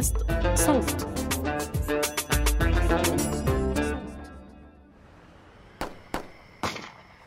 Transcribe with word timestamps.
بودكاست 0.00 0.16
صوت. 0.54 1.06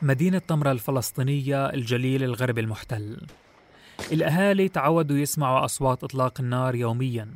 مدينة 0.01 0.39
طمرة 0.47 0.71
الفلسطينية 0.71 1.65
الجليل 1.65 2.23
الغربي 2.23 2.61
المحتل. 2.61 3.21
الأهالي 4.11 4.69
تعودوا 4.69 5.17
يسمعوا 5.17 5.65
أصوات 5.65 6.03
إطلاق 6.03 6.41
النار 6.41 6.75
يومياً. 6.75 7.27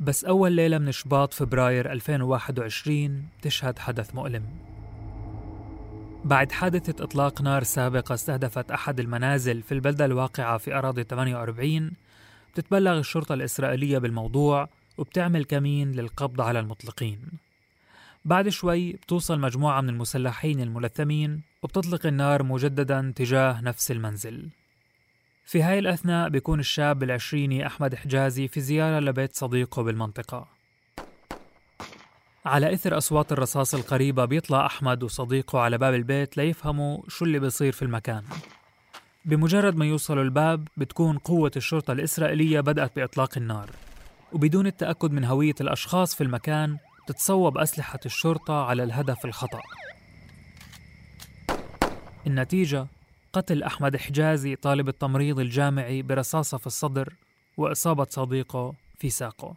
بس 0.00 0.24
أول 0.24 0.52
ليلة 0.52 0.78
من 0.78 0.92
شباط 0.92 1.34
فبراير 1.34 1.92
2021 1.92 3.28
تشهد 3.42 3.78
حدث 3.78 4.14
مؤلم. 4.14 4.44
بعد 6.24 6.52
حادثة 6.52 7.04
إطلاق 7.04 7.42
نار 7.42 7.62
سابقة 7.62 8.14
استهدفت 8.14 8.70
أحد 8.70 9.00
المنازل 9.00 9.62
في 9.62 9.72
البلدة 9.72 10.04
الواقعة 10.04 10.58
في 10.58 10.74
أراضي 10.74 11.04
48 11.04 11.90
بتتبلغ 12.50 12.98
الشرطة 12.98 13.34
الإسرائيلية 13.34 13.98
بالموضوع 13.98 14.68
وبتعمل 14.98 15.44
كمين 15.44 15.92
للقبض 15.92 16.40
على 16.40 16.60
المطلقين. 16.60 17.20
بعد 18.24 18.48
شوي 18.48 18.92
بتوصل 18.92 19.40
مجموعة 19.40 19.80
من 19.80 19.88
المسلحين 19.88 20.60
الملثمين 20.60 21.42
وبتطلق 21.62 22.06
النار 22.06 22.42
مجددا 22.42 23.12
تجاه 23.16 23.60
نفس 23.60 23.90
المنزل. 23.90 24.48
في 25.44 25.62
هاي 25.62 25.78
الأثناء 25.78 26.28
بيكون 26.28 26.60
الشاب 26.60 27.02
العشريني 27.02 27.66
أحمد 27.66 27.94
حجازي 27.94 28.48
في 28.48 28.60
زيارة 28.60 29.00
لبيت 29.00 29.36
صديقه 29.36 29.82
بالمنطقة. 29.82 30.48
على 32.44 32.72
إثر 32.72 32.98
أصوات 32.98 33.32
الرصاص 33.32 33.74
القريبة 33.74 34.24
بيطلع 34.24 34.66
أحمد 34.66 35.02
وصديقه 35.02 35.58
على 35.58 35.78
باب 35.78 35.94
البيت 35.94 36.36
ليفهموا 36.36 37.02
شو 37.08 37.24
اللي 37.24 37.38
بيصير 37.38 37.72
في 37.72 37.82
المكان. 37.82 38.22
بمجرد 39.24 39.76
ما 39.76 39.86
يوصلوا 39.86 40.22
الباب 40.22 40.68
بتكون 40.76 41.18
قوة 41.18 41.50
الشرطة 41.56 41.92
الإسرائيلية 41.92 42.60
بدأت 42.60 42.96
بإطلاق 42.96 43.38
النار. 43.38 43.70
وبدون 44.32 44.66
التأكد 44.66 45.12
من 45.12 45.24
هوية 45.24 45.54
الأشخاص 45.60 46.14
في 46.14 46.24
المكان 46.24 46.78
تتصوب 47.06 47.58
أسلحة 47.58 48.00
الشرطة 48.06 48.64
على 48.64 48.82
الهدف 48.82 49.24
الخطأ. 49.24 49.60
النتيجة 52.26 52.86
قتل 53.32 53.62
أحمد 53.62 53.96
حجازي 53.96 54.56
طالب 54.56 54.88
التمريض 54.88 55.40
الجامعي 55.40 56.02
برصاصة 56.02 56.58
في 56.58 56.66
الصدر 56.66 57.14
وإصابة 57.56 58.06
صديقه 58.10 58.74
في 58.98 59.10
ساقه. 59.10 59.54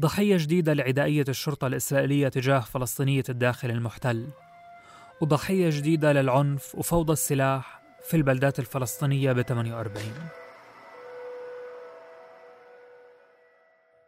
ضحية 0.00 0.36
جديدة 0.36 0.72
لعدائية 0.72 1.24
الشرطة 1.28 1.66
الإسرائيلية 1.66 2.28
تجاه 2.28 2.60
فلسطينية 2.60 3.24
الداخل 3.28 3.70
المحتل. 3.70 4.28
وضحية 5.20 5.70
جديدة 5.70 6.12
للعنف 6.12 6.74
وفوضى 6.74 7.12
السلاح 7.12 7.75
في 8.06 8.16
البلدات 8.16 8.58
الفلسطينية 8.58 9.32
ب 9.32 9.42
48 9.42 10.04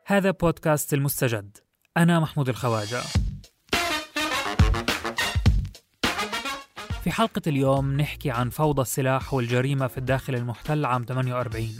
هذا 0.07 0.31
بودكاست 0.31 0.95
المستجد. 0.95 1.57
أنا 1.97 2.21
محمود 2.21 2.49
الخواجة. 2.49 3.01
في 7.03 7.11
حلقة 7.11 7.43
اليوم 7.47 8.01
نحكي 8.01 8.31
عن 8.31 8.51
فوضى 8.51 8.83
السلاح 8.83 9.35
والجريمة 9.35 9.87
في 9.87 9.99
الداخل 9.99 10.35
المحتل 10.35 10.85
عام 10.85 11.05
48 11.09 11.79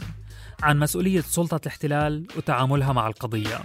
عن 0.63 0.79
مسؤولية 0.79 1.21
سلطة 1.21 1.59
الاحتلال 1.63 2.27
وتعاملها 2.37 2.93
مع 2.93 3.07
القضية. 3.07 3.59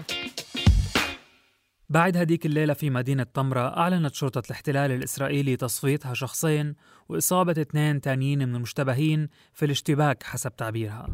بعد 1.94 2.16
هديك 2.16 2.46
الليلة 2.46 2.74
في 2.74 2.90
مدينة 2.90 3.26
طمرة 3.34 3.76
أعلنت 3.76 4.14
شرطة 4.14 4.42
الاحتلال 4.46 4.92
الإسرائيلي 4.92 5.56
تصفيتها 5.56 6.14
شخصين 6.14 6.74
وإصابة 7.08 7.52
اثنين 7.52 8.00
تانيين 8.00 8.48
من 8.48 8.54
المشتبهين 8.54 9.28
في 9.52 9.64
الاشتباك 9.64 10.22
حسب 10.22 10.56
تعبيرها. 10.56 11.06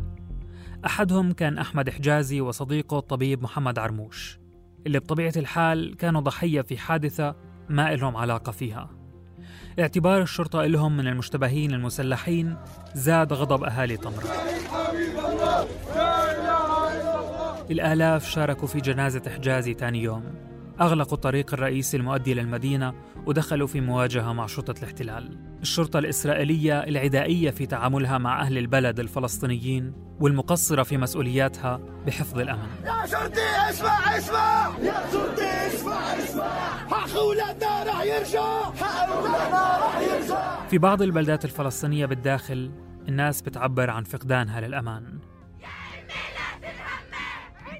أحدهم 0.86 1.32
كان 1.32 1.58
أحمد 1.58 1.90
حجازي 1.90 2.40
وصديقه 2.40 2.98
الطبيب 2.98 3.42
محمد 3.42 3.78
عرموش. 3.78 4.38
اللي 4.86 4.98
بطبيعة 4.98 5.32
الحال 5.36 5.96
كانوا 5.96 6.20
ضحية 6.20 6.62
في 6.62 6.78
حادثة 6.78 7.36
ما 7.68 7.94
إلهم 7.94 8.16
علاقة 8.16 8.52
فيها. 8.52 8.90
اعتبار 9.80 10.22
الشرطة 10.22 10.66
لهم 10.66 10.96
من 10.96 11.06
المشتبهين 11.06 11.74
المسلحين 11.74 12.56
زاد 12.94 13.32
غضب 13.32 13.64
أهالي 13.64 13.96
طمرة. 13.96 14.28
الآلاف 17.70 18.28
شاركوا 18.28 18.68
في 18.68 18.80
جنازة 18.80 19.22
حجازي 19.30 19.74
تاني 19.74 20.02
يوم. 20.02 20.49
أغلقوا 20.80 21.14
الطريق 21.14 21.54
الرئيسي 21.54 21.96
المؤدي 21.96 22.34
للمدينة 22.34 22.94
ودخلوا 23.26 23.66
في 23.66 23.80
مواجهة 23.80 24.32
مع 24.32 24.46
شرطة 24.46 24.78
الاحتلال. 24.78 25.38
الشرطة 25.62 25.98
الإسرائيلية 25.98 26.78
العدائية 26.78 27.50
في 27.50 27.66
تعاملها 27.66 28.18
مع 28.18 28.40
أهل 28.42 28.58
البلد 28.58 29.00
الفلسطينيين 29.00 29.92
والمقصرة 30.20 30.82
في 30.82 30.96
مسؤولياتها 30.96 31.80
بحفظ 32.06 32.38
الأمن. 32.38 32.68
يا 32.84 33.06
شرطي 33.06 33.70
اسمع 33.70 34.16
اسمع! 34.18 34.72
يا 34.82 34.94
شرطي 35.12 35.66
اسمع 35.66 36.00
اسمع! 36.00 36.48
حق 36.90 37.16
اولادنا 37.16 37.82
رح 37.82 38.02
يرجع! 38.02 38.62
حق 38.62 39.08
اولادنا 39.08 39.78
رح 39.86 40.00
يرجع! 40.00 40.66
في 40.66 40.78
بعض 40.78 41.02
البلدات 41.02 41.44
الفلسطينية 41.44 42.06
بالداخل 42.06 42.70
الناس 43.08 43.42
بتعبر 43.42 43.90
عن 43.90 44.04
فقدانها 44.04 44.60
للأمان. 44.60 45.18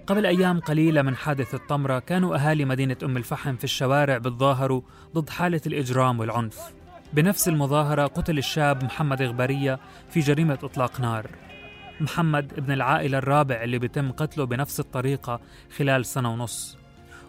قبل 0.06 0.26
أيام 0.26 0.60
قليلة 0.60 1.02
من 1.02 1.16
حادث 1.16 1.54
الطمرة 1.54 1.98
كانوا 1.98 2.36
أهالي 2.36 2.64
مدينة 2.64 2.96
أم 3.02 3.16
الفحم 3.16 3.56
في 3.56 3.64
الشوارع 3.64 4.18
بتظاهروا 4.18 4.82
ضد 5.14 5.30
حالة 5.30 5.60
الإجرام 5.66 6.20
والعنف. 6.20 6.58
بنفس 7.12 7.48
المظاهرة 7.48 8.06
قتل 8.06 8.38
الشاب 8.38 8.84
محمد 8.84 9.22
غبرية 9.22 9.80
في 10.10 10.20
جريمة 10.20 10.58
إطلاق 10.62 11.00
نار. 11.00 11.26
محمد 12.00 12.52
ابن 12.52 12.72
العائلة 12.72 13.18
الرابع 13.18 13.62
اللي 13.62 13.78
بيتم 13.78 14.12
قتله 14.12 14.44
بنفس 14.44 14.80
الطريقة 14.80 15.40
خلال 15.76 16.06
سنة 16.06 16.32
ونص. 16.32 16.78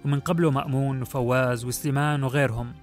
ومن 0.05 0.19
قبله 0.19 0.51
مأمون 0.51 1.01
وفواز 1.01 1.65
وسليمان 1.65 2.23
وغيرهم. 2.23 2.73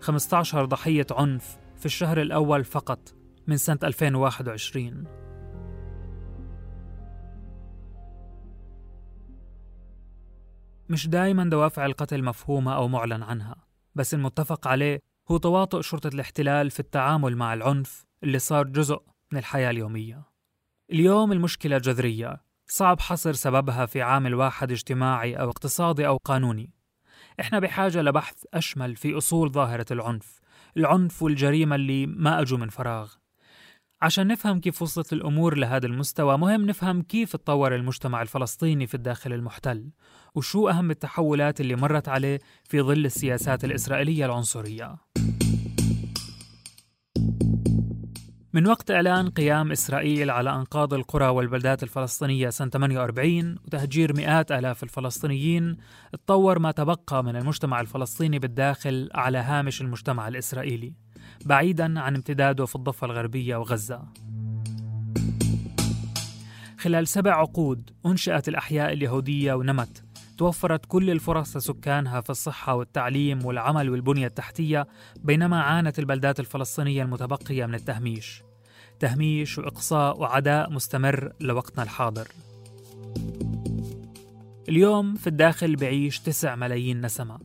15 0.00 0.64
ضحية 0.64 1.06
عنف 1.10 1.56
في 1.78 1.86
الشهر 1.86 2.20
الأول 2.20 2.64
فقط 2.64 3.14
من 3.46 3.56
سنة 3.56 3.78
2021 3.84 5.04
مش 10.88 11.08
دايما 11.08 11.44
دوافع 11.44 11.86
القتل 11.86 12.24
مفهومة 12.24 12.74
أو 12.74 12.88
معلن 12.88 13.22
عنها 13.22 13.56
بس 13.94 14.14
المتفق 14.14 14.68
عليه 14.68 15.00
هو 15.30 15.36
تواطؤ 15.36 15.80
شرطة 15.80 16.08
الاحتلال 16.14 16.70
في 16.70 16.80
التعامل 16.80 17.36
مع 17.36 17.54
العنف 17.54 18.04
اللي 18.22 18.38
صار 18.38 18.66
جزء 18.66 19.02
من 19.32 19.38
الحياة 19.38 19.70
اليومية. 19.70 20.22
اليوم 20.92 21.32
المشكلة 21.32 21.78
جذرية 21.78 22.42
صعب 22.66 23.00
حصر 23.00 23.32
سببها 23.32 23.86
في 23.86 24.02
عامل 24.02 24.34
واحد 24.34 24.72
اجتماعي 24.72 25.34
أو 25.34 25.50
اقتصادي 25.50 26.06
أو 26.06 26.16
قانوني. 26.16 26.72
إحنا 27.40 27.58
بحاجة 27.58 28.02
لبحث 28.02 28.44
أشمل 28.54 28.96
في 28.96 29.16
أصول 29.16 29.52
ظاهرة 29.52 29.86
العنف 29.90 30.40
العنف 30.76 31.22
والجريمة 31.22 31.76
اللي 31.76 32.06
ما 32.06 32.40
أجوا 32.40 32.58
من 32.58 32.68
فراغ. 32.68 33.14
عشان 34.02 34.26
نفهم 34.26 34.60
كيف 34.60 34.82
وصلت 34.82 35.12
الأمور 35.12 35.56
لهذا 35.56 35.86
المستوى 35.86 36.38
مهم 36.38 36.66
نفهم 36.66 37.02
كيف 37.02 37.36
تطور 37.36 37.74
المجتمع 37.74 38.22
الفلسطيني 38.22 38.86
في 38.86 38.94
الداخل 38.94 39.32
المحتل 39.32 39.90
وشو 40.34 40.68
أهم 40.68 40.90
التحولات 40.90 41.60
اللي 41.60 41.76
مرت 41.76 42.08
عليه 42.08 42.38
في 42.64 42.80
ظل 42.80 43.04
السياسات 43.04 43.64
الإسرائيلية 43.64 44.24
العنصرية. 44.26 44.96
من 48.52 48.66
وقت 48.66 48.90
إعلان 48.90 49.30
قيام 49.30 49.72
إسرائيل 49.72 50.30
على 50.30 50.50
أنقاض 50.50 50.94
القرى 50.94 51.28
والبلدات 51.28 51.82
الفلسطينية 51.82 52.50
سنة 52.50 52.70
48 52.70 53.56
وتهجير 53.64 54.16
مئات 54.16 54.52
آلاف 54.52 54.82
الفلسطينيين 54.82 55.76
تطور 56.12 56.58
ما 56.58 56.70
تبقى 56.70 57.24
من 57.24 57.36
المجتمع 57.36 57.80
الفلسطيني 57.80 58.38
بالداخل 58.38 59.10
على 59.14 59.38
هامش 59.38 59.80
المجتمع 59.80 60.28
الإسرائيلي. 60.28 60.94
بعيدا 61.44 62.00
عن 62.00 62.14
امتداده 62.14 62.66
في 62.66 62.76
الضفة 62.76 63.04
الغربية 63.04 63.56
وغزة. 63.56 64.02
خلال 66.78 67.08
سبع 67.08 67.36
عقود 67.36 67.90
أنشئت 68.06 68.48
الأحياء 68.48 68.92
اليهودية 68.92 69.54
ونمت. 69.54 70.04
توفرت 70.38 70.86
كل 70.86 71.10
الفرص 71.10 71.56
لسكانها 71.56 72.20
في 72.20 72.30
الصحة 72.30 72.74
والتعليم 72.74 73.44
والعمل 73.44 73.90
والبنية 73.90 74.26
التحتية 74.26 74.86
بينما 75.16 75.62
عانت 75.62 75.98
البلدات 75.98 76.40
الفلسطينية 76.40 77.02
المتبقية 77.02 77.66
من 77.66 77.74
التهميش. 77.74 78.42
تهميش 79.00 79.58
وإقصاء 79.58 80.20
وعداء 80.20 80.70
مستمر 80.70 81.32
لوقتنا 81.40 81.82
الحاضر. 81.82 82.28
اليوم 84.68 85.14
في 85.14 85.26
الداخل 85.26 85.76
بعيش 85.76 86.20
9 86.20 86.54
ملايين 86.54 87.00
نسمة. 87.00 87.38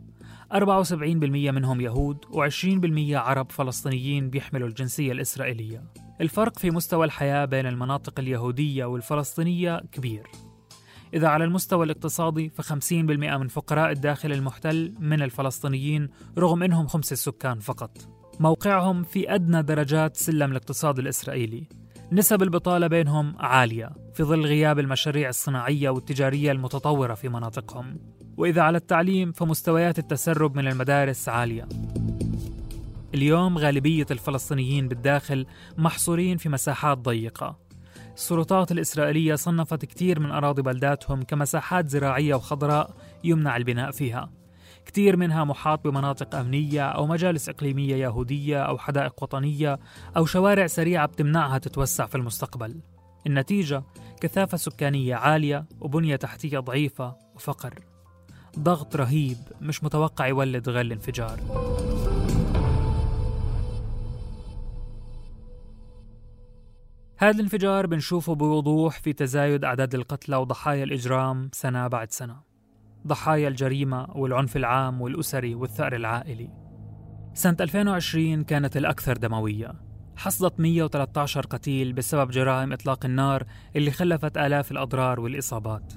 74% 0.54 1.52
منهم 1.52 1.82
يهود 1.82 2.26
و20% 2.26 3.14
عرب 3.14 3.52
فلسطينيين 3.52 4.30
بيحملوا 4.30 4.68
الجنسية 4.68 5.12
الإسرائيلية. 5.12 5.84
الفرق 6.22 6.60
في 6.60 6.72
مستوى 6.72 7.06
الحياة 7.06 7.46
بين 7.46 7.66
المناطق 7.66 8.20
اليهودية 8.20 8.86
والفلسطينية 8.86 9.82
كبير. 9.92 10.28
إذا 11.14 11.28
على 11.28 11.44
المستوى 11.44 11.86
الاقتصادي 11.86 12.50
ف50% 12.50 12.94
من 12.94 13.48
فقراء 13.48 13.92
الداخل 13.92 14.32
المحتل 14.32 14.96
من 15.00 15.22
الفلسطينيين 15.22 16.10
رغم 16.38 16.64
أنهم 16.64 16.88
خمس 16.88 17.12
السكان 17.12 17.60
فقط. 17.60 17.98
موقعهم 18.40 19.04
في 19.04 19.36
أدنى 19.36 19.64
درجات 19.64 20.18
سلم 20.18 20.52
الاقتصاد 20.52 21.00
الإسرائيلي. 21.00 21.68
نسب 22.12 22.44
البطالة 22.44 22.88
بينهم 22.88 23.36
عالية 23.40 23.90
في 24.14 24.24
ظل 24.24 24.46
غياب 24.46 24.80
المشاريع 24.80 25.30
الصناعية 25.30 25.90
والتجارية 25.90 26.52
المتطورة 26.52 27.14
في 27.14 27.30
مناطقهم. 27.30 27.98
وإذا 28.38 28.62
على 28.62 28.77
التعليم 28.77 29.31
فمستويات 29.31 30.00
التسرب 30.00 30.56
من 30.57 30.68
المدارس 30.68 31.30
عالية. 31.30 31.68
اليوم 33.13 33.57
غالبية 33.57 34.06
الفلسطينيين 34.12 34.88
بالداخل 34.88 35.45
محصورين 35.77 36.38
في 36.38 36.50
مساحات 36.50 36.97
ضيقة. 36.97 37.59
السلطات 38.15 38.71
الإسرائيلية 38.71 39.35
صنفت 39.35 39.85
كتير 39.85 40.19
من 40.19 40.31
أراضي 40.31 40.62
بلداتهم 40.62 41.24
كمساحات 41.24 41.89
زراعية 41.89 42.35
وخضراء 42.35 42.95
يمنع 43.24 43.57
البناء 43.57 43.91
فيها. 43.91 44.30
كتير 44.85 45.18
منها 45.18 45.44
محاط 45.44 45.88
بمناطق 45.88 46.35
أمنية 46.35 46.88
أو 46.88 47.07
مجالس 47.07 47.50
إقليمية 47.50 47.95
يهودية 47.95 48.63
أو 48.63 48.77
حدائق 48.77 49.24
وطنية 49.24 49.80
أو 50.18 50.25
شوارع 50.25 50.68
سريعة 50.68 51.06
بتمنعها 51.06 51.57
تتوسع 51.57 52.06
في 52.06 52.15
المستقبل. 52.15 52.80
النتيجة 53.27 53.83
كثافة 54.21 54.57
سكانية 54.57 55.15
عالية 55.15 55.65
وبنية 55.81 56.15
تحتية 56.15 56.59
ضعيفة 56.59 57.15
وفقر. 57.35 57.93
ضغط 58.60 58.96
رهيب 58.96 59.38
مش 59.62 59.84
متوقع 59.84 60.28
يولد 60.28 60.70
غل 60.70 60.92
انفجار. 60.92 61.40
هذا 67.18 67.36
الانفجار 67.36 67.88
بنشوفه 67.88 68.36
بوضوح 68.36 69.00
في 69.00 69.14
تزايد 69.14 69.66
أعداد 69.66 69.96
القتلى 69.96 70.36
وضحايا 70.36 70.84
الإجرام 70.84 71.50
سنة 71.54 71.88
بعد 71.88 72.12
سنة. 72.12 72.42
ضحايا 73.08 73.48
الجريمة 73.48 74.08
والعنف 74.16 74.58
العام 74.58 75.02
والأسري 75.02 75.56
والثأر 75.56 75.96
العائلي. 75.96 76.50
سنة 77.34 77.58
2020 77.62 78.44
كانت 78.44 78.78
الأكثر 78.78 79.18
دموية. 79.18 79.74
حصدت 80.16 80.60
113 80.60 81.46
قتيل 81.46 81.94
بسبب 81.94 82.32
جرائم 82.32 82.74
إطلاق 82.74 83.06
النار 83.06 83.46
اللي 83.76 83.92
خلفت 83.92 84.38
آلاف 84.38 84.72
الأضرار 84.72 85.20
والإصابات. 85.20 85.94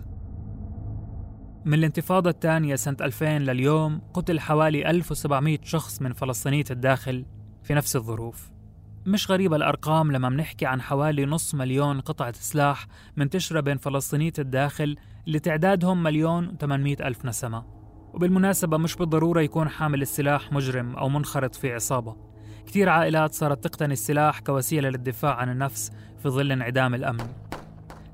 من 1.67 1.75
الانتفاضة 1.75 2.31
الثانية 2.31 2.75
سنة 2.77 2.97
2000 3.01 3.39
لليوم 3.39 4.01
قتل 4.15 4.41
حوالي 4.41 4.91
1700 4.91 5.59
شخص 5.63 6.03
من 6.03 6.13
فلسطينية 6.13 6.65
الداخل 6.71 7.25
في 7.63 7.75
نفس 7.75 7.97
الظروف. 7.97 8.51
مش 9.07 9.31
غريبة 9.31 9.57
الأرقام 9.57 10.13
لما 10.13 10.29
منحكي 10.29 10.67
عن 10.67 10.81
حوالي 10.81 11.27
نص 11.27 11.55
مليون 11.55 12.01
قطعة 12.01 12.33
سلاح 12.33 12.87
منتشرة 13.17 13.61
بين 13.61 13.77
فلسطينية 13.77 14.33
الداخل 14.39 14.97
اللي 15.27 15.39
تعدادهم 15.39 16.03
مليون 16.03 16.49
وثمانمائة 16.49 17.07
ألف 17.07 17.25
نسمة. 17.25 17.65
وبالمناسبة 18.15 18.77
مش 18.77 18.97
بالضرورة 18.97 19.41
يكون 19.41 19.69
حامل 19.69 20.03
السلاح 20.03 20.53
مجرم 20.53 20.97
أو 20.97 21.09
منخرط 21.09 21.55
في 21.55 21.75
عصابة. 21.75 22.17
كثير 22.67 22.89
عائلات 22.89 23.35
صارت 23.35 23.65
تقتني 23.65 23.93
السلاح 23.93 24.41
كوسيلة 24.41 24.89
للدفاع 24.89 25.35
عن 25.35 25.51
النفس 25.51 25.93
في 26.23 26.29
ظل 26.29 26.53
انعدام 26.53 26.95
الأمن. 26.95 27.27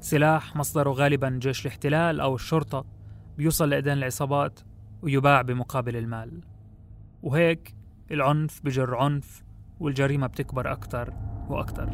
سلاح 0.01 0.57
مصدره 0.57 0.91
غالبا 0.91 1.39
جيش 1.43 1.67
الاحتلال 1.67 2.21
أو 2.21 2.35
الشرطة. 2.35 3.02
بيوصل 3.43 3.71
لإيدين 3.71 3.93
العصابات 3.93 4.61
ويباع 5.03 5.43
بمقابل 5.43 5.97
المال. 5.97 6.41
وهيك 7.23 7.75
العنف 8.11 8.61
بجر 8.65 8.97
عنف 8.97 9.43
والجريمة 9.81 10.27
بتكبر 10.27 10.73
أكتر 10.73 11.15
وأكتر. 11.49 11.91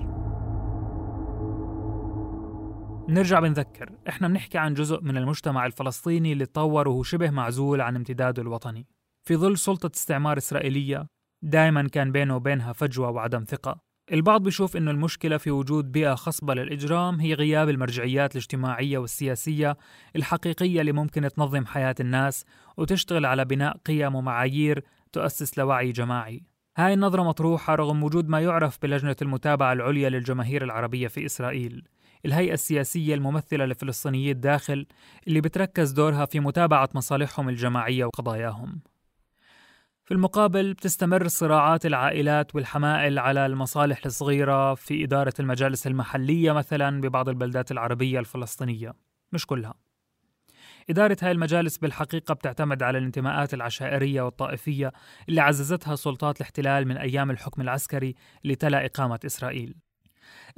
نرجع 3.08 3.40
بنذكر 3.40 3.92
إحنا 4.08 4.28
بنحكي 4.28 4.58
عن 4.58 4.74
جزء 4.74 5.00
من 5.02 5.16
المجتمع 5.16 5.66
الفلسطيني 5.66 6.32
اللي 6.32 6.46
تطور 6.46 6.88
وهو 6.88 7.02
شبه 7.02 7.30
معزول 7.30 7.80
عن 7.80 7.96
امتداده 7.96 8.42
الوطني. 8.42 8.86
في 9.28 9.36
ظل 9.36 9.58
سلطة 9.58 9.90
استعمار 9.94 10.38
إسرائيلية 10.38 11.06
دائما 11.42 11.88
كان 11.88 12.12
بينه 12.12 12.36
وبينها 12.36 12.72
فجوة 12.72 13.10
وعدم 13.10 13.44
ثقة. 13.44 13.87
البعض 14.12 14.42
بيشوف 14.42 14.76
أنه 14.76 14.90
المشكلة 14.90 15.36
في 15.36 15.50
وجود 15.50 15.92
بيئة 15.92 16.14
خصبة 16.14 16.54
للإجرام 16.54 17.20
هي 17.20 17.34
غياب 17.34 17.68
المرجعيات 17.68 18.32
الاجتماعية 18.32 18.98
والسياسية 18.98 19.76
الحقيقية 20.16 20.80
اللي 20.80 20.92
ممكن 20.92 21.28
تنظم 21.28 21.66
حياة 21.66 21.94
الناس 22.00 22.44
وتشتغل 22.76 23.26
على 23.26 23.44
بناء 23.44 23.76
قيم 23.76 24.14
ومعايير 24.14 24.84
تؤسس 25.12 25.58
لوعي 25.58 25.92
جماعي. 25.92 26.42
هاي 26.76 26.94
النظرة 26.94 27.22
مطروحة 27.22 27.74
رغم 27.74 28.02
وجود 28.02 28.28
ما 28.28 28.40
يعرف 28.40 28.78
بلجنة 28.82 29.16
المتابعة 29.22 29.72
العليا 29.72 30.08
للجماهير 30.10 30.64
العربية 30.64 31.08
في 31.08 31.26
إسرائيل. 31.26 31.84
الهيئة 32.26 32.54
السياسية 32.54 33.14
الممثلة 33.14 33.64
لفلسطينيي 33.66 34.30
الداخل 34.30 34.86
اللي 35.26 35.40
بتركز 35.40 35.90
دورها 35.90 36.24
في 36.24 36.40
متابعة 36.40 36.88
مصالحهم 36.94 37.48
الجماعية 37.48 38.04
وقضاياهم. 38.04 38.80
في 40.08 40.14
المقابل 40.14 40.74
بتستمر 40.74 41.28
صراعات 41.28 41.86
العائلات 41.86 42.54
والحمائل 42.54 43.18
على 43.18 43.46
المصالح 43.46 44.06
الصغيرة 44.06 44.74
في 44.74 45.04
إدارة 45.04 45.32
المجالس 45.40 45.86
المحلية 45.86 46.52
مثلا 46.52 47.00
ببعض 47.00 47.28
البلدات 47.28 47.70
العربية 47.70 48.18
الفلسطينية 48.18 48.94
مش 49.32 49.46
كلها. 49.46 49.74
إدارة 50.90 51.16
هاي 51.22 51.30
المجالس 51.30 51.78
بالحقيقة 51.78 52.34
بتعتمد 52.34 52.82
على 52.82 52.98
الانتماءات 52.98 53.54
العشائرية 53.54 54.22
والطائفية 54.22 54.92
اللي 55.28 55.40
عززتها 55.40 55.96
سلطات 55.96 56.36
الاحتلال 56.36 56.88
من 56.88 56.96
أيام 56.96 57.30
الحكم 57.30 57.62
العسكري 57.62 58.14
اللي 58.44 58.54
تلا 58.54 58.86
إقامة 58.86 59.20
إسرائيل. 59.26 59.74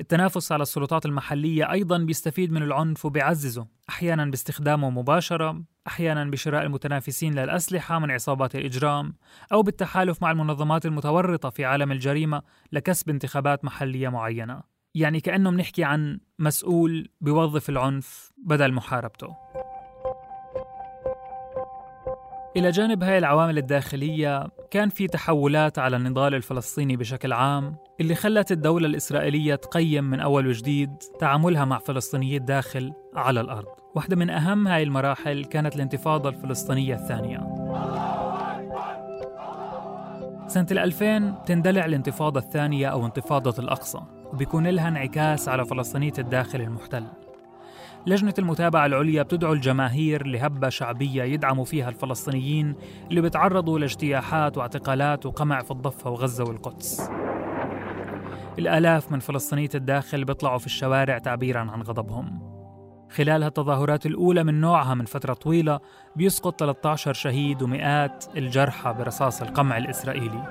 التنافس 0.00 0.52
على 0.52 0.62
السلطات 0.62 1.06
المحلية 1.06 1.72
أيضا 1.72 1.98
بيستفيد 1.98 2.52
من 2.52 2.62
العنف 2.62 3.04
وبيعززه. 3.04 3.66
أحيانا 3.88 4.24
باستخدامه 4.24 4.90
مباشرة 4.90 5.62
أحيانا 5.86 6.24
بشراء 6.24 6.62
المتنافسين 6.62 7.34
للأسلحة 7.34 7.98
من 7.98 8.10
عصابات 8.10 8.54
الإجرام 8.56 9.14
أو 9.52 9.62
بالتحالف 9.62 10.22
مع 10.22 10.30
المنظمات 10.30 10.86
المتورطة 10.86 11.50
في 11.50 11.64
عالم 11.64 11.92
الجريمة 11.92 12.42
لكسب 12.72 13.10
انتخابات 13.10 13.64
محلية 13.64 14.08
معينة. 14.08 14.62
يعني 14.94 15.20
كأنه 15.20 15.50
بنحكي 15.50 15.84
عن 15.84 16.20
مسؤول 16.38 17.08
بيوظف 17.20 17.68
العنف 17.68 18.32
بدل 18.38 18.72
محاربته. 18.72 19.36
إلى 22.56 22.70
جانب 22.70 23.02
هاي 23.02 23.18
العوامل 23.18 23.58
الداخلية 23.58 24.46
كان 24.70 24.88
في 24.88 25.06
تحولات 25.06 25.78
على 25.78 25.96
النضال 25.96 26.34
الفلسطيني 26.34 26.96
بشكل 26.96 27.32
عام 27.32 27.76
اللي 28.00 28.14
خلت 28.14 28.52
الدولة 28.52 28.86
الإسرائيلية 28.86 29.54
تقيم 29.54 30.04
من 30.04 30.20
أول 30.20 30.46
وجديد 30.46 30.90
تعاملها 31.18 31.64
مع 31.64 31.78
فلسطينيي 31.78 32.36
الداخل 32.36 32.92
على 33.16 33.40
الأرض. 33.40 33.66
واحدة 33.94 34.16
من 34.16 34.30
أهم 34.30 34.68
هاي 34.68 34.82
المراحل 34.82 35.44
كانت 35.44 35.76
الانتفاضة 35.76 36.28
الفلسطينية 36.28 36.94
الثانية. 36.94 37.38
سنة 40.46 40.66
2000 40.70 41.34
تندلع 41.46 41.84
الانتفاضة 41.84 42.40
الثانية 42.40 42.86
أو 42.86 43.06
انتفاضة 43.06 43.62
الأقصى 43.62 44.00
وبيكون 44.32 44.66
لها 44.66 44.88
انعكاس 44.88 45.48
على 45.48 45.64
فلسطينية 45.64 46.12
الداخل 46.18 46.60
المحتل. 46.60 47.04
لجنة 48.06 48.34
المتابعة 48.38 48.86
العليا 48.86 49.22
بتدعو 49.22 49.52
الجماهير 49.52 50.26
لهبة 50.26 50.68
شعبية 50.68 51.22
يدعموا 51.22 51.64
فيها 51.64 51.88
الفلسطينيين 51.88 52.74
اللي 53.10 53.20
بتعرضوا 53.20 53.78
لاجتياحات 53.78 54.58
واعتقالات 54.58 55.26
وقمع 55.26 55.62
في 55.62 55.70
الضفة 55.70 56.10
وغزة 56.10 56.44
والقدس. 56.44 57.10
الآلاف 58.58 59.12
من 59.12 59.20
فلسطينية 59.20 59.68
الداخل 59.74 60.24
بيطلعوا 60.24 60.58
في 60.58 60.66
الشوارع 60.66 61.18
تعبيرا 61.18 61.60
عن 61.60 61.82
غضبهم. 61.82 62.50
خلال 63.10 63.44
التظاهرات 63.44 64.06
الأولى 64.06 64.44
من 64.44 64.60
نوعها 64.60 64.94
من 64.94 65.04
فترة 65.04 65.34
طويلة 65.34 65.80
بيسقط 66.16 66.60
13 66.60 67.12
شهيد 67.12 67.62
ومئات 67.62 68.24
الجرحى 68.36 68.92
برصاص 68.92 69.42
القمع 69.42 69.76
الإسرائيلي. 69.78 70.42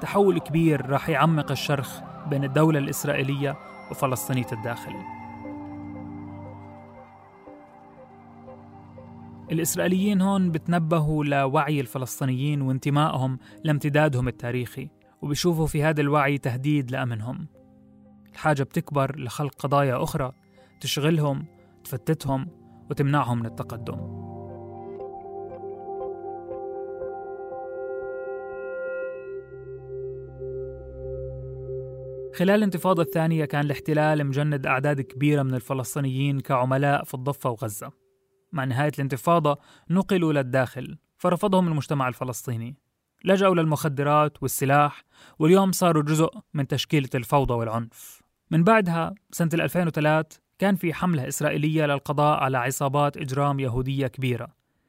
تحول 0.00 0.38
كبير 0.38 0.86
راح 0.90 1.08
يعمق 1.08 1.50
الشرخ 1.50 2.00
بين 2.26 2.44
الدولة 2.44 2.78
الإسرائيلية 2.78 3.56
وفلسطينية 3.90 4.46
الداخل. 4.52 5.21
الإسرائيليين 9.50 10.20
هون 10.20 10.50
بتنبهوا 10.50 11.24
لوعي 11.24 11.80
الفلسطينيين 11.80 12.62
وانتمائهم 12.62 13.38
لامتدادهم 13.64 14.28
التاريخي 14.28 14.88
وبيشوفوا 15.22 15.66
في 15.66 15.82
هذا 15.82 16.00
الوعي 16.00 16.38
تهديد 16.38 16.90
لأمنهم. 16.90 17.46
الحاجة 18.32 18.62
بتكبر 18.62 19.18
لخلق 19.18 19.54
قضايا 19.54 20.02
أخرى 20.02 20.32
تشغلهم 20.80 21.46
تفتتهم 21.84 22.48
وتمنعهم 22.90 23.38
من 23.38 23.46
التقدم. 23.46 24.22
خلال 32.34 32.50
الانتفاضة 32.50 33.02
الثانية 33.02 33.44
كان 33.44 33.64
الاحتلال 33.64 34.26
مجند 34.26 34.66
أعداد 34.66 35.00
كبيرة 35.00 35.42
من 35.42 35.54
الفلسطينيين 35.54 36.40
كعملاء 36.40 37.04
في 37.04 37.14
الضفة 37.14 37.50
وغزة. 37.50 38.01
مع 38.52 38.64
نهاية 38.64 38.92
الانتفاضة 38.94 39.58
نقلوا 39.90 40.32
للداخل 40.32 40.98
فرفضهم 41.18 41.68
المجتمع 41.68 42.08
الفلسطيني. 42.08 42.76
لجأوا 43.24 43.54
للمخدرات 43.54 44.42
والسلاح 44.42 45.04
واليوم 45.38 45.72
صاروا 45.72 46.02
جزء 46.02 46.30
من 46.54 46.66
تشكيلة 46.66 47.08
الفوضى 47.14 47.54
والعنف. 47.54 48.22
من 48.50 48.64
بعدها 48.64 49.14
سنة 49.32 49.50
2003 49.54 50.40
كان 50.58 50.76
في 50.76 50.94
حملة 50.94 51.28
إسرائيلية 51.28 51.86
للقضاء 51.86 52.42
على 52.42 52.58
عصابات 52.58 53.16
إجرام 53.16 53.60
يهودية 53.60 54.06
كبيرة. 54.06 54.48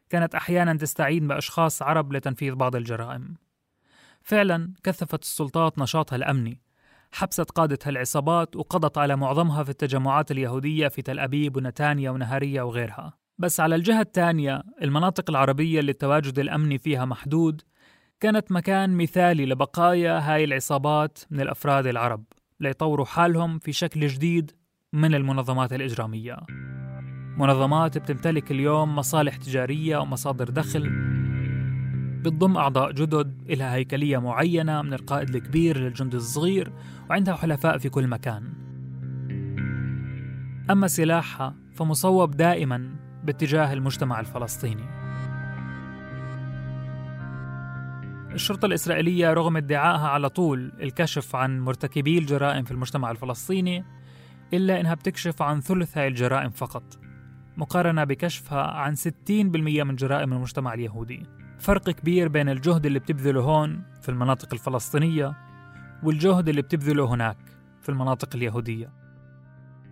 كانت 0.10 0.36
أحيانا 0.36 0.74
تستعين 0.74 1.28
بأشخاص 1.28 1.82
عرب 1.82 2.14
لتنفيذ 2.14 2.56
بعض 2.56 2.76
الجرائم. 2.76 3.36
فعلا 4.22 4.74
كثفت 4.84 5.22
السلطات 5.22 5.80
نشاطها 5.80 6.16
الأمني 6.16 6.62
حبست 7.14 7.52
قادة 7.52 7.80
هالعصابات 7.86 8.56
وقضت 8.56 8.98
على 8.98 9.16
معظمها 9.16 9.64
في 9.64 9.70
التجمعات 9.70 10.32
اليهودية 10.32 10.88
في 10.88 11.02
تل 11.02 11.20
أبيب 11.20 11.56
ونتانيا 11.56 12.12
ونهارية 12.12 12.62
وغيرها. 12.62 13.14
بس 13.44 13.60
على 13.60 13.76
الجهة 13.76 14.02
الثانية 14.02 14.64
المناطق 14.82 15.30
العربية 15.30 15.80
اللي 15.80 15.92
التواجد 15.92 16.40
الأمني 16.40 16.78
فيها 16.78 17.06
محدود 17.06 17.62
كانت 18.20 18.52
مكان 18.52 18.98
مثالي 18.98 19.46
لبقايا 19.46 20.20
هاي 20.20 20.44
العصابات 20.44 21.20
من 21.32 21.42
الأفراد 21.42 21.88
العرب 21.88 22.24
ليطوروا 22.60 23.06
حالهم 23.06 23.60
في 23.60 23.72
شكل 23.72 24.08
جديد 24.08 24.52
من 24.94 25.16
المنظمات 25.16 25.74
الإجرامية. 25.74 26.38
منظمات 27.38 27.98
بتمتلك 27.98 28.52
اليوم 28.52 28.96
مصالح 28.96 29.36
تجارية 29.36 29.98
ومصادر 29.98 30.50
دخل 30.50 30.90
بتضم 32.22 32.58
أعضاء 32.58 32.92
جدد 32.92 33.42
إلها 33.50 33.76
هيكلية 33.76 34.18
معينة 34.18 34.82
من 34.82 34.94
القائد 34.94 35.36
الكبير 35.36 35.78
للجند 35.78 36.16
الصغير 36.16 36.74
وعندها 37.10 37.36
حلفاء 37.36 37.78
في 37.78 37.90
كل 37.90 38.08
مكان. 38.08 38.54
أما 40.72 40.88
سلاحها 40.88 41.56
فمصوب 41.76 42.32
دائما 42.32 43.03
باتجاه 43.24 43.74
المجتمع 43.74 44.20
الفلسطيني. 44.20 44.86
الشرطة 48.34 48.66
الإسرائيلية 48.66 49.34
رغم 49.34 49.58
ادعائها 49.58 50.08
على 50.08 50.30
طول 50.30 50.72
الكشف 50.82 51.36
عن 51.36 51.60
مرتكبي 51.60 52.18
الجرائم 52.18 52.64
في 52.64 52.72
المجتمع 52.72 53.12
الفلسطيني 53.12 53.86
إلا 54.54 54.80
إنها 54.80 54.94
بتكشف 54.94 55.42
عن 55.42 55.62
ثلث 55.62 55.98
هاي 55.98 56.08
الجرائم 56.08 56.50
فقط 56.50 57.00
مقارنة 57.58 58.04
بكشفها 58.04 58.62
عن 58.62 58.96
60% 58.96 59.84
من 59.84 59.96
جرائم 59.96 60.34
المجتمع 60.34 60.74
اليهودي. 60.74 61.24
فرق 61.60 61.90
كبير 61.90 62.28
بين 62.28 62.50
الجهد 62.50 62.86
اللي 62.86 63.00
بتبذله 63.00 63.42
هون 63.42 63.84
في 64.02 64.10
المناطق 64.10 64.54
الفلسطينية 64.54 65.34
والجهد 66.04 66.50
اللي 66.50 66.62
بتبذله 66.62 67.06
هناك 67.06 67.38
في 67.82 67.90
المناطق 67.90 68.36
اليهودية. 68.36 68.94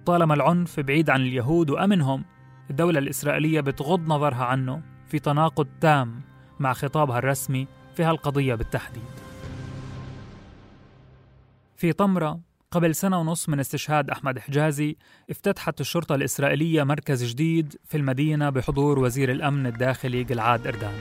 طالما 0.05 0.33
العنف 0.33 0.79
بعيد 0.79 1.09
عن 1.09 1.21
اليهود 1.21 1.69
وأمنهم 1.69 2.25
الدولة 2.71 2.99
الإسرائيلية 2.99 3.61
بتغض 3.61 4.07
نظرها 4.07 4.45
عنه 4.45 4.81
في 5.07 5.19
تناقض 5.19 5.67
تام 5.81 6.21
مع 6.59 6.73
خطابها 6.73 7.17
الرسمي 7.17 7.67
في 7.95 8.03
هالقضية 8.03 8.55
بالتحديد. 8.55 9.03
في 11.77 11.93
طمرة 11.93 12.39
قبل 12.71 12.95
سنة 12.95 13.19
ونص 13.19 13.49
من 13.49 13.59
استشهاد 13.59 14.09
أحمد 14.09 14.39
حجازي 14.39 14.95
افتتحت 15.29 15.81
الشرطة 15.81 16.15
الإسرائيلية 16.15 16.83
مركز 16.83 17.23
جديد 17.23 17.75
في 17.85 17.97
المدينة 17.97 18.49
بحضور 18.49 18.99
وزير 18.99 19.31
الأمن 19.31 19.65
الداخلي 19.65 20.23
جلعاد 20.23 20.67
إردان. 20.67 20.93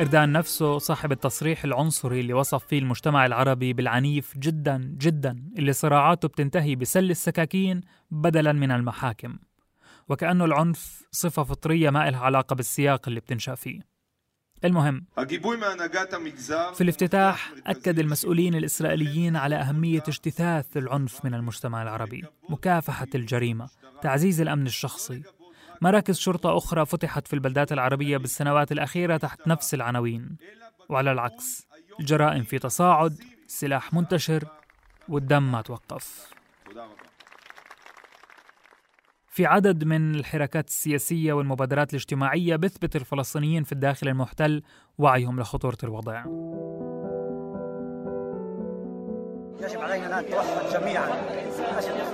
إردان 0.00 0.32
نفسه 0.32 0.78
صاحب 0.78 1.12
التصريح 1.12 1.64
العنصري 1.64 2.20
اللي 2.20 2.32
وصف 2.32 2.66
فيه 2.66 2.78
المجتمع 2.78 3.26
العربي 3.26 3.72
بالعنيف 3.72 4.38
جدا 4.38 4.94
جدا 4.98 5.44
اللي 5.58 5.72
صراعاته 5.72 6.28
بتنتهي 6.28 6.76
بسل 6.76 7.10
السكاكين 7.10 7.80
بدلا 8.10 8.52
من 8.52 8.70
المحاكم. 8.70 9.38
وكأنه 10.08 10.44
العنف 10.44 11.02
صفة 11.10 11.42
فطرية 11.42 11.90
ما 11.90 12.08
إلها 12.08 12.20
علاقة 12.20 12.54
بالسياق 12.54 13.08
اللي 13.08 13.20
بتنشأ 13.20 13.54
فيه. 13.54 13.80
المهم 14.64 15.06
في 16.74 16.80
الافتتاح 16.80 17.52
أكد 17.66 17.98
المسؤولين 17.98 18.54
الإسرائيليين 18.54 19.36
على 19.36 19.56
أهمية 19.56 20.02
اجتثاث 20.08 20.76
العنف 20.76 21.24
من 21.24 21.34
المجتمع 21.34 21.82
العربي 21.82 22.24
مكافحة 22.48 23.06
الجريمة 23.14 23.68
تعزيز 24.02 24.40
الأمن 24.40 24.66
الشخصي 24.66 25.22
مراكز 25.80 26.18
شرطة 26.18 26.56
أخرى 26.56 26.86
فتحت 26.86 27.28
في 27.28 27.34
البلدات 27.34 27.72
العربية 27.72 28.16
بالسنوات 28.16 28.72
الأخيرة 28.72 29.16
تحت 29.16 29.48
نفس 29.48 29.74
العناوين. 29.74 30.36
وعلى 30.88 31.12
العكس 31.12 31.66
الجرائم 32.00 32.42
في 32.42 32.58
تصاعد 32.58 33.18
السلاح 33.46 33.94
منتشر 33.94 34.44
والدم 35.08 35.52
ما 35.52 35.62
توقف. 35.62 36.34
في 39.28 39.46
عدد 39.46 39.84
من 39.84 40.14
الحركات 40.14 40.68
السياسية 40.68 41.32
والمبادرات 41.32 41.90
الاجتماعية 41.90 42.56
بثبت 42.56 42.96
الفلسطينيين 42.96 43.64
في 43.64 43.72
الداخل 43.72 44.08
المحتل 44.08 44.62
وعيهم 44.98 45.40
لخطورة 45.40 45.78
الوضع. 45.84 46.24
يجب 49.60 49.80
علينا 49.80 50.18
أن 50.20 50.24
نتوحد 50.24 50.80
جميعا. 50.80 51.43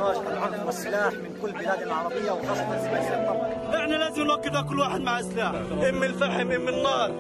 اخراج 0.00 0.26
العنف 0.26 0.66
والسلاح 0.66 1.12
من 1.12 1.38
كل 1.42 1.52
بلادنا 1.52 1.84
العربية 1.84 2.30
وخاصة 2.30 2.62
الطبع. 2.62 3.78
إحنا 3.78 3.94
لازم 3.94 4.22
نوقف 4.22 4.68
كل 4.68 4.80
واحد 4.80 5.00
مع 5.00 5.22
سلاح، 5.22 5.54
اما 5.88 6.06
الفحم 6.06 6.50
اما 6.50 6.70
النار 6.70 7.10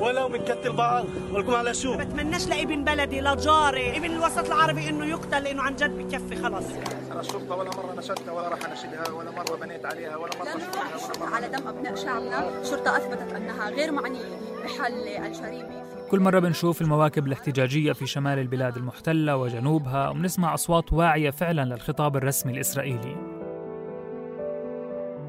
ولو 0.00 0.28
بنكتل 0.28 0.72
بعض. 0.72 1.04
ولكم 1.32 1.54
على 1.54 1.74
شو؟ 1.74 1.96
بتمناش 1.96 2.48
لابن 2.48 2.84
بلدي 2.84 3.20
لجاري 3.20 3.96
ابن 3.96 4.10
الوسط 4.10 4.46
العربي 4.46 4.88
إنه 4.88 5.06
يقتل 5.06 5.42
لأنه 5.42 5.62
عن 5.62 5.76
جد 5.76 5.98
بكفي 5.98 6.36
خلص 6.36 6.64
أنا 7.12 7.20
الشرطه 7.20 7.56
ولا 7.56 7.70
مرة 7.70 7.94
نشدتها 7.98 8.32
ولا 8.32 8.48
راح 8.48 8.58
أنشدها 8.70 9.14
ولا 9.14 9.30
مرة 9.30 9.56
بنيت 9.56 9.86
عليها 9.86 10.16
ولا 10.16 10.32
مرة 10.38 10.44
لا 10.44 10.96
الشرطه 10.96 11.34
على 11.34 11.48
دم 11.48 11.68
أبناء 11.68 11.94
شعبنا. 11.94 12.60
الشرطه 12.60 12.96
أثبتت 12.96 13.32
أنها 13.32 13.70
غير 13.70 13.92
معنية 13.92 14.24
بحل 14.64 15.08
الجريمة. 15.08 15.91
كل 16.12 16.20
مرة 16.20 16.38
بنشوف 16.38 16.82
المواكب 16.82 17.26
الاحتجاجية 17.26 17.92
في 17.92 18.06
شمال 18.06 18.38
البلاد 18.38 18.76
المحتلة 18.76 19.36
وجنوبها 19.36 20.08
وبنسمع 20.08 20.54
أصوات 20.54 20.92
واعية 20.92 21.30
فعلا 21.30 21.64
للخطاب 21.64 22.16
الرسمي 22.16 22.52
الإسرائيلي. 22.52 23.16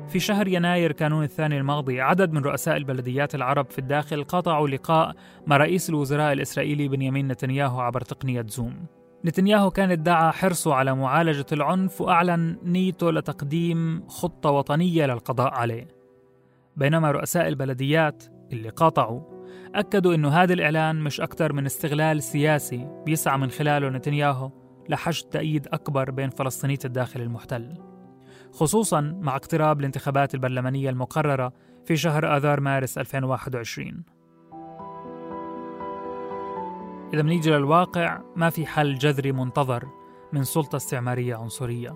في 0.08 0.20
شهر 0.20 0.48
يناير 0.48 0.92
كانون 0.92 1.24
الثاني 1.24 1.58
الماضي 1.58 2.02
عدد 2.02 2.32
من 2.32 2.42
رؤساء 2.42 2.78
البلديات 2.78 3.36
العرب 3.36 3.72
في 3.72 3.80
الداخل 3.80 4.24
قاطعوا 4.24 4.68
لقاء 4.68 5.16
مع 5.48 5.58
رئيس 5.58 5.90
الوزراء 5.90 6.34
الإسرائيلي 6.34 6.88
بنيامين 6.88 7.28
نتنياهو 7.28 7.80
عبر 7.80 8.02
تقنية 8.02 8.46
زوم. 8.48 8.86
نتنياهو 9.26 9.72
كان 9.72 9.92
ادعى 9.92 10.32
حرصه 10.32 10.74
على 10.74 10.96
معالجة 10.96 11.46
العنف 11.52 12.02
وأعلن 12.02 12.58
نيته 12.64 13.12
لتقديم 13.12 14.04
خطة 14.08 14.50
وطنية 14.50 15.06
للقضاء 15.06 15.54
عليه. 15.54 15.88
بينما 16.78 17.12
رؤساء 17.12 17.48
البلديات 17.48 18.24
اللي 18.54 18.70
قاطعوا 18.70 19.33
أكدوا 19.76 20.16
أنه 20.16 20.30
هذا 20.30 20.54
الإعلان 20.54 20.96
مش 20.96 21.22
أكثر 21.22 21.54
من 21.54 21.66
استغلال 21.66 22.24
سياسي 22.24 22.88
بيسعى 23.06 23.38
من 23.38 23.50
خلاله 23.50 23.90
نتنياهو 23.90 24.52
لحشد 24.90 25.30
تأييد 25.30 25.68
أكبر 25.68 26.12
بين 26.12 26.30
فلسطينية 26.30 26.80
الداخل 26.86 27.22
المحتل. 27.22 27.78
خصوصا 28.52 29.02
مع 29.02 29.36
اقتراب 29.36 29.80
الانتخابات 29.80 30.36
البرلمانية 30.36 30.90
المقررة 30.90 31.54
في 31.86 31.98
شهر 31.98 32.38
آذار 32.38 32.60
مارس 32.60 32.98
2021 32.98 34.04
إذا 37.14 37.22
بنيجي 37.22 37.50
للواقع 37.50 38.22
ما 38.36 38.50
في 38.50 38.66
حل 38.66 38.96
جذري 38.98 39.32
منتظر 39.32 39.86
من 40.34 40.44
سلطة 40.44 40.76
استعمارية 40.76 41.36
عنصرية. 41.36 41.96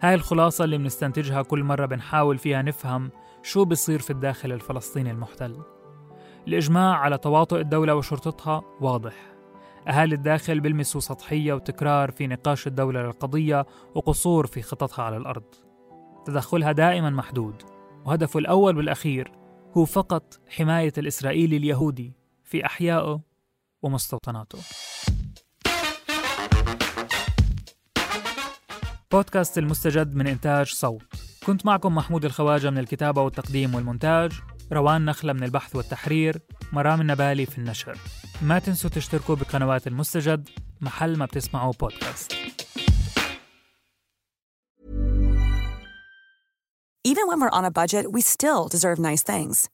هاي 0.00 0.14
الخلاصة 0.14 0.64
اللي 0.64 0.78
بنستنتجها 0.78 1.42
كل 1.42 1.64
مرة 1.64 1.86
بنحاول 1.86 2.38
فيها 2.38 2.62
نفهم 2.62 3.10
شو 3.42 3.64
بصير 3.64 3.98
في 3.98 4.10
الداخل 4.10 4.52
الفلسطيني 4.52 5.10
المحتل. 5.10 5.56
الإجماع 6.48 6.96
على 6.96 7.18
تواطؤ 7.18 7.56
الدولة 7.56 7.94
وشرطتها 7.94 8.62
واضح. 8.80 9.14
أهالي 9.88 10.14
الداخل 10.14 10.60
بيلمسوا 10.60 11.00
سطحية 11.00 11.52
وتكرار 11.52 12.10
في 12.10 12.26
نقاش 12.26 12.66
الدولة 12.66 13.02
للقضية 13.02 13.66
وقصور 13.94 14.46
في 14.46 14.62
خططها 14.62 15.02
على 15.02 15.16
الأرض. 15.16 15.44
تدخلها 16.26 16.72
دائما 16.72 17.10
محدود 17.10 17.62
وهدفه 18.04 18.38
الأول 18.38 18.76
والأخير 18.76 19.32
هو 19.76 19.84
فقط 19.84 20.40
حماية 20.48 20.92
الإسرائيلي 20.98 21.56
اليهودي 21.56 22.12
في 22.44 22.66
أحيائه 22.66 23.20
ومستوطناته. 23.82 24.58
بودكاست 29.12 29.58
المستجد 29.58 30.14
من 30.14 30.26
إنتاج 30.26 30.66
صوت. 30.66 31.02
كنت 31.46 31.66
معكم 31.66 31.94
محمود 31.94 32.24
الخواجة 32.24 32.70
من 32.70 32.78
الكتابة 32.78 33.22
والتقديم 33.22 33.74
والمونتاج. 33.74 34.32
روان 34.72 35.04
نخلة 35.04 35.32
من 35.32 35.44
البحث 35.44 35.76
والتحرير 35.76 36.42
مرام 36.72 37.00
النبالي 37.00 37.46
في 37.46 37.58
النشر 37.58 37.98
ما 38.42 38.58
تنسوا 38.58 38.90
تشتركوا 38.90 39.34
بقنوات 39.34 39.86
المستجد 39.86 40.48
محل 40.80 41.18
ما 41.18 41.26
بتسمعوا 41.26 41.72
بودكاست 41.80 42.32
Even 47.04 47.26
when 47.26 47.40
we're 47.40 47.58
on 47.58 47.64
a 47.64 47.76
budget, 47.80 48.12
we 48.12 48.20
still 48.20 48.68
deserve 48.68 48.98
nice 48.98 49.24
things. 49.24 49.68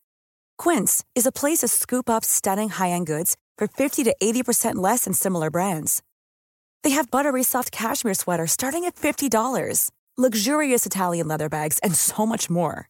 Quince 0.57 1.05
is 1.15 1.27
a 1.27 1.37
place 1.41 1.59
to 1.59 1.69
scoop 1.69 2.09
up 2.09 2.25
stunning 2.25 2.71
high-end 2.71 3.07
goods 3.07 3.37
for 3.59 3.67
50 3.69 4.05
to 4.05 4.17
80% 4.23 4.77
less 4.77 5.05
than 5.05 5.13
similar 5.13 5.51
brands. 5.51 6.03
They 6.83 6.91
have 6.91 7.11
buttery 7.11 7.43
soft 7.43 7.71
cashmere 7.71 8.15
sweaters 8.15 8.53
starting 8.53 8.87
at 8.87 8.97
$50, 8.97 9.91
luxurious 10.17 10.87
Italian 10.87 11.29
leather 11.29 11.51
bags, 11.51 11.79
and 11.81 11.95
so 11.95 12.25
much 12.25 12.49
more. 12.49 12.89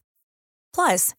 Plus, 0.73 1.13